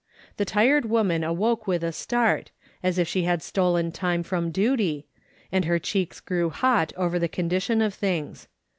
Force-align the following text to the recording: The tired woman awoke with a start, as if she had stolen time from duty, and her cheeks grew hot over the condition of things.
The 0.37 0.45
tired 0.45 0.85
woman 0.85 1.23
awoke 1.23 1.67
with 1.67 1.83
a 1.83 1.91
start, 1.91 2.49
as 2.81 2.97
if 2.97 3.07
she 3.07 3.21
had 3.25 3.43
stolen 3.43 3.91
time 3.91 4.23
from 4.23 4.49
duty, 4.49 5.05
and 5.51 5.65
her 5.65 5.77
cheeks 5.77 6.19
grew 6.19 6.49
hot 6.49 6.91
over 6.97 7.19
the 7.19 7.27
condition 7.27 7.83
of 7.83 7.93
things. 7.93 8.47